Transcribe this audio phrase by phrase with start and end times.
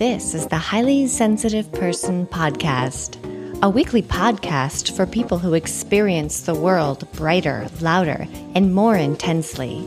[0.00, 3.18] This is the Highly Sensitive Person Podcast,
[3.62, 9.86] a weekly podcast for people who experience the world brighter, louder, and more intensely.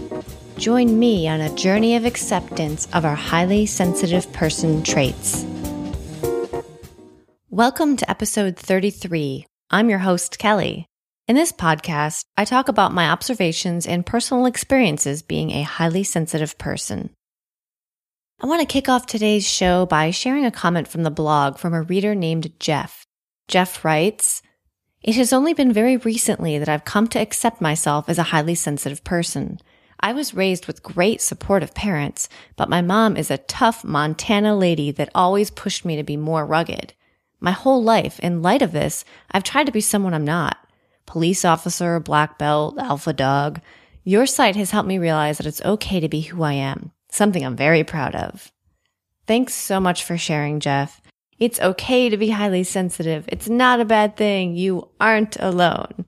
[0.59, 5.43] Join me on a journey of acceptance of our highly sensitive person traits.
[7.49, 9.47] Welcome to episode 33.
[9.71, 10.85] I'm your host, Kelly.
[11.27, 16.59] In this podcast, I talk about my observations and personal experiences being a highly sensitive
[16.59, 17.09] person.
[18.41, 21.73] I want to kick off today's show by sharing a comment from the blog from
[21.73, 23.05] a reader named Jeff.
[23.47, 24.41] Jeff writes,
[25.01, 28.55] It has only been very recently that I've come to accept myself as a highly
[28.55, 29.59] sensitive person.
[30.01, 32.27] I was raised with great supportive parents,
[32.57, 36.45] but my mom is a tough Montana lady that always pushed me to be more
[36.45, 36.93] rugged.
[37.39, 40.57] My whole life, in light of this, I've tried to be someone I'm not.
[41.05, 43.61] Police officer, black belt, alpha dog.
[44.03, 47.45] Your site has helped me realize that it's okay to be who I am something
[47.45, 48.51] I'm very proud of.
[49.25, 51.01] Thanks so much for sharing, Jeff.
[51.39, 53.25] It's okay to be highly sensitive.
[53.27, 54.55] It's not a bad thing.
[54.55, 56.05] You aren't alone.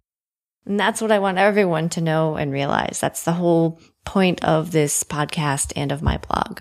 [0.66, 3.00] And that's what I want everyone to know and realize.
[3.00, 6.60] That's the whole point of this podcast and of my blog.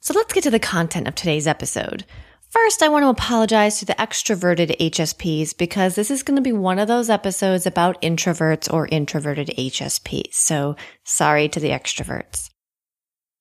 [0.00, 2.04] So let's get to the content of today's episode.
[2.48, 6.52] First, I want to apologize to the extroverted HSPs because this is going to be
[6.52, 10.34] one of those episodes about introverts or introverted HSPs.
[10.34, 12.50] So sorry to the extroverts.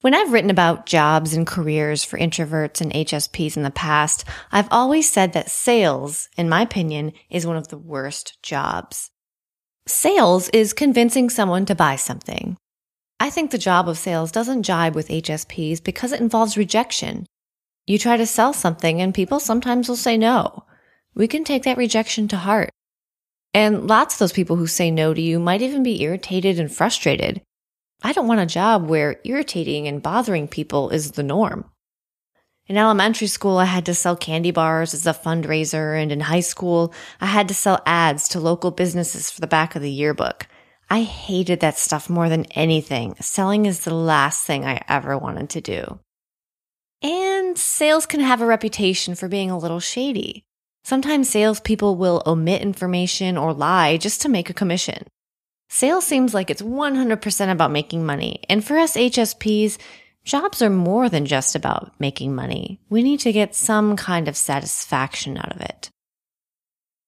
[0.01, 4.67] When I've written about jobs and careers for introverts and HSPs in the past, I've
[4.71, 9.11] always said that sales, in my opinion, is one of the worst jobs.
[9.87, 12.57] Sales is convincing someone to buy something.
[13.19, 17.27] I think the job of sales doesn't jibe with HSPs because it involves rejection.
[17.85, 20.65] You try to sell something and people sometimes will say no.
[21.13, 22.71] We can take that rejection to heart.
[23.53, 26.73] And lots of those people who say no to you might even be irritated and
[26.73, 27.43] frustrated.
[28.01, 31.65] I don't want a job where irritating and bothering people is the norm.
[32.67, 36.39] In elementary school, I had to sell candy bars as a fundraiser, and in high
[36.39, 40.47] school, I had to sell ads to local businesses for the back of the yearbook.
[40.89, 43.15] I hated that stuff more than anything.
[43.19, 45.99] Selling is the last thing I ever wanted to do.
[47.01, 50.43] And sales can have a reputation for being a little shady.
[50.83, 55.07] Sometimes salespeople will omit information or lie just to make a commission.
[55.73, 58.43] Sales seems like it's 100% about making money.
[58.49, 59.77] And for us HSPs,
[60.25, 62.81] jobs are more than just about making money.
[62.89, 65.89] We need to get some kind of satisfaction out of it.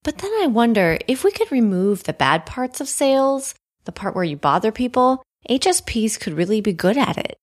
[0.01, 3.53] But then I wonder if we could remove the bad parts of sales,
[3.83, 7.35] the part where you bother people, HSPs could really be good at it.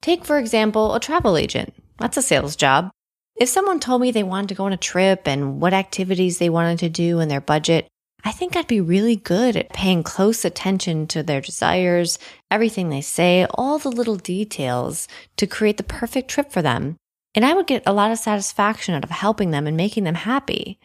[0.00, 1.74] Take, for example, a travel agent.
[1.98, 2.90] That's a sales job.
[3.36, 6.48] If someone told me they wanted to go on a trip and what activities they
[6.48, 7.88] wanted to do and their budget,
[8.24, 12.18] I think I'd be really good at paying close attention to their desires,
[12.50, 16.96] everything they say, all the little details to create the perfect trip for them.
[17.34, 20.16] And I would get a lot of satisfaction out of helping them and making them
[20.16, 20.78] happy.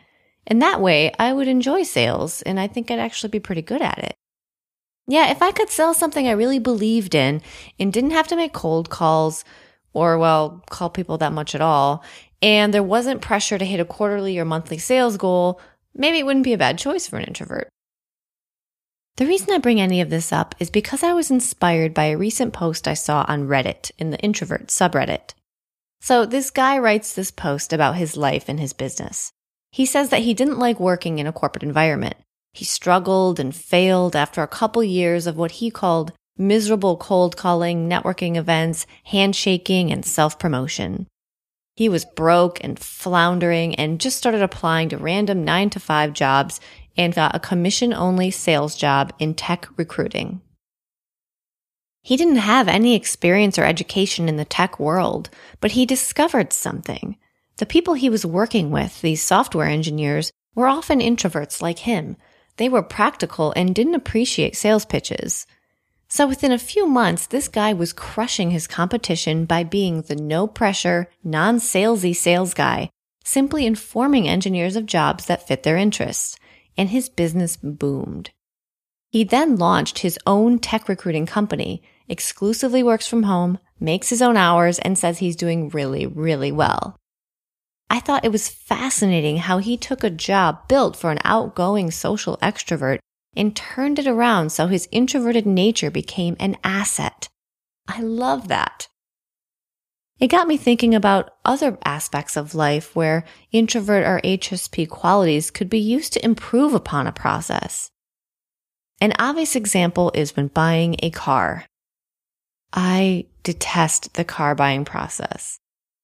[0.47, 3.81] And that way I would enjoy sales and I think I'd actually be pretty good
[3.81, 4.15] at it.
[5.07, 7.41] Yeah, if I could sell something I really believed in
[7.79, 9.43] and didn't have to make cold calls
[9.93, 12.03] or, well, call people that much at all,
[12.41, 15.59] and there wasn't pressure to hit a quarterly or monthly sales goal,
[15.95, 17.69] maybe it wouldn't be a bad choice for an introvert.
[19.17, 22.17] The reason I bring any of this up is because I was inspired by a
[22.17, 25.33] recent post I saw on Reddit in the introvert subreddit.
[26.01, 29.31] So this guy writes this post about his life and his business.
[29.71, 32.15] He says that he didn't like working in a corporate environment.
[32.53, 37.89] He struggled and failed after a couple years of what he called miserable cold calling,
[37.89, 41.07] networking events, handshaking, and self promotion.
[41.75, 46.61] He was broke and floundering and just started applying to random nine to five jobs
[46.95, 50.41] and got a commission only sales job in tech recruiting.
[52.01, 57.17] He didn't have any experience or education in the tech world, but he discovered something.
[57.57, 62.15] The people he was working with, these software engineers, were often introverts like him.
[62.57, 65.45] They were practical and didn't appreciate sales pitches.
[66.15, 70.47] So within a few months, this guy was crushing his competition by being the no
[70.47, 72.89] pressure, non salesy sales guy,
[73.25, 76.37] simply informing engineers of jobs that fit their interests.
[76.77, 78.29] And his business boomed.
[79.11, 84.37] He then launched his own tech recruiting company, exclusively works from home, makes his own
[84.37, 86.95] hours, and says he's doing really, really well.
[87.89, 92.37] I thought it was fascinating how he took a job built for an outgoing social
[92.37, 92.99] extrovert
[93.35, 97.29] and turned it around so his introverted nature became an asset.
[97.87, 98.87] I love that.
[100.19, 105.69] It got me thinking about other aspects of life where introvert or HSP qualities could
[105.69, 107.91] be used to improve upon a process.
[109.01, 111.65] An obvious example is when buying a car.
[112.71, 115.59] I detest the car buying process.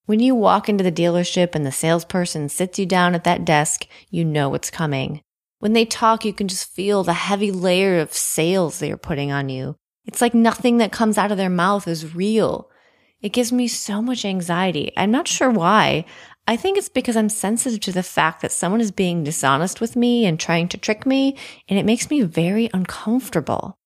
[0.05, 3.87] When you walk into the dealership and the salesperson sits you down at that desk,
[4.09, 5.21] you know what's coming.
[5.61, 9.31] When they talk, you can just feel the heavy layer of sales they are putting
[9.31, 9.75] on you.
[10.05, 12.71] It's like nothing that comes out of their mouth is real.
[13.21, 14.91] It gives me so much anxiety.
[14.97, 16.05] I'm not sure why.
[16.47, 19.95] I think it's because I'm sensitive to the fact that someone is being dishonest with
[19.95, 21.37] me and trying to trick me,
[21.69, 23.77] and it makes me very uncomfortable.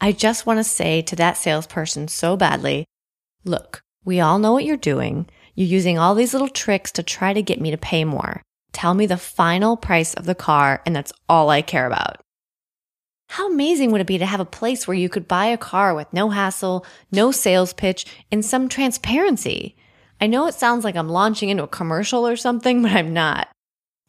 [0.00, 2.84] I just want to say to that salesperson so badly,
[3.44, 5.28] look, we all know what you're doing.
[5.56, 8.40] You're using all these little tricks to try to get me to pay more.
[8.74, 12.20] Tell me the final price of the car, and that's all I care about.
[13.28, 15.94] How amazing would it be to have a place where you could buy a car
[15.94, 19.76] with no hassle, no sales pitch, and some transparency?
[20.20, 23.48] I know it sounds like I'm launching into a commercial or something, but I'm not.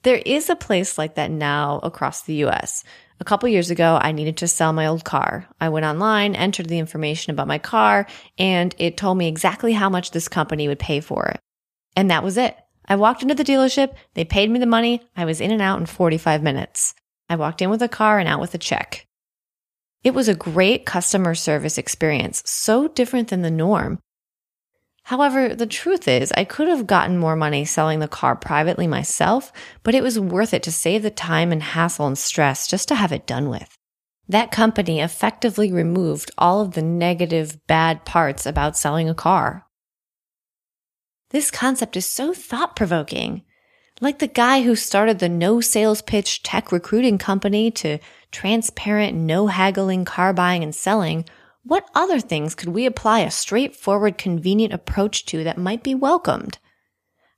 [0.02, 2.84] There is a place like that now across the US.
[3.20, 5.48] A couple years ago, I needed to sell my old car.
[5.62, 8.08] I went online, entered the information about my car,
[8.40, 11.40] and it told me exactly how much this company would pay for it.
[11.96, 12.58] And that was it.
[12.88, 15.80] I walked into the dealership, they paid me the money, I was in and out
[15.80, 16.94] in 45 minutes.
[17.30, 19.08] I walked in with a car and out with a check.
[20.04, 24.00] It was a great customer service experience, so different than the norm.
[25.06, 29.52] However, the truth is, I could have gotten more money selling the car privately myself,
[29.84, 32.96] but it was worth it to save the time and hassle and stress just to
[32.96, 33.76] have it done with.
[34.28, 39.65] That company effectively removed all of the negative, bad parts about selling a car.
[41.30, 43.44] This concept is so thought provoking.
[44.02, 48.00] Like the guy who started the no sales pitch tech recruiting company to
[48.32, 51.26] transparent, no haggling car buying and selling
[51.68, 56.60] what other things could we apply a straightforward, convenient approach to that might be welcomed?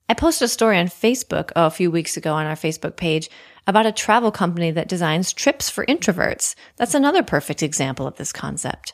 [0.06, 3.30] I posted a story on Facebook oh, a few weeks ago on our Facebook page
[3.66, 6.54] about a travel company that designs trips for introverts.
[6.76, 8.92] That's another perfect example of this concept.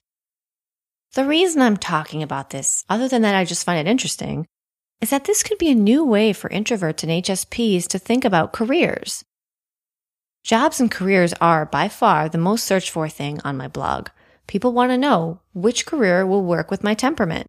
[1.14, 4.46] The reason I'm talking about this, other than that I just find it interesting,
[5.04, 8.54] is that this could be a new way for introverts and HSPs to think about
[8.54, 9.22] careers.
[10.42, 14.08] Jobs and careers are by far the most searched for thing on my blog.
[14.46, 17.46] People want to know which career will work with my temperament.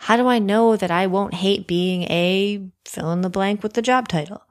[0.00, 3.72] How do I know that I won't hate being a fill in the blank with
[3.72, 4.42] the job title?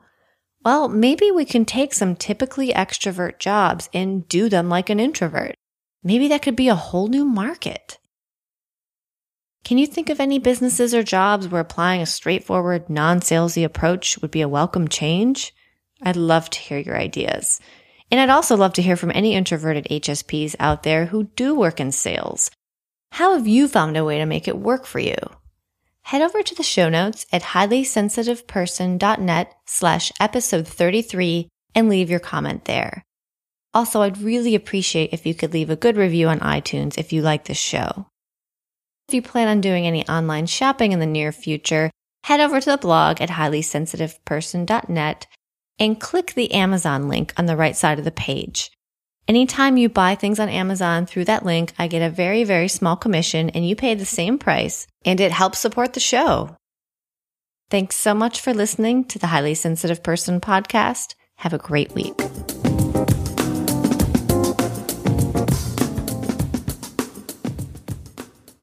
[0.65, 5.53] Well, maybe we can take some typically extrovert jobs and do them like an introvert.
[6.03, 7.99] Maybe that could be a whole new market.
[9.67, 14.17] Can you think of any businesses or jobs where applying a straightforward, non salesy approach
[14.19, 15.53] would be a welcome change?
[16.01, 17.59] I'd love to hear your ideas.
[18.09, 21.81] And I'd also love to hear from any introverted HSPs out there who do work
[21.81, 22.49] in sales.
[23.11, 25.17] How have you found a way to make it work for you?
[26.03, 32.63] Head over to the show notes at highlysensitiveperson.net slash episode 33 and leave your comment
[32.63, 33.03] there.
[33.73, 37.21] Also, I'd really appreciate if you could leave a good review on iTunes if you
[37.21, 38.07] like this show.
[39.07, 41.89] If you plan on doing any online shopping in the near future,
[42.25, 45.27] head over to the blog at highlysensitiveperson.net
[45.79, 48.69] and click the Amazon link on the right side of the page.
[49.25, 52.97] Anytime you buy things on Amazon through that link, I get a very, very small
[52.97, 56.57] commission and you pay the same price and it helps support the show.
[57.69, 61.15] Thanks so much for listening to the Highly Sensitive Person podcast.
[61.37, 62.15] Have a great week.